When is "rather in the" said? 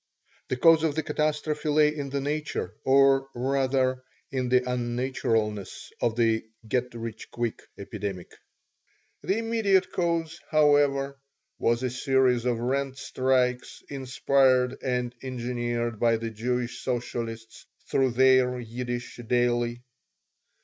3.35-4.67